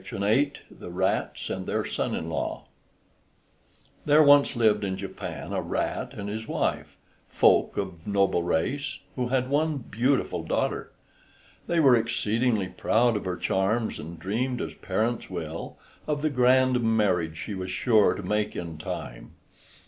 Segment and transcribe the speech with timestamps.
[0.11, 2.63] THE RATS AND THEIR SON IN LAW
[4.05, 6.97] There once lived in Japan a rat and his wife,
[7.29, 10.91] folk of noble race, who had one beautiful daughter.
[11.67, 15.77] They were exceedingly proud of her charms, and dreamed, as parents will,
[16.07, 19.33] of the grand marriage she was sure to make in time.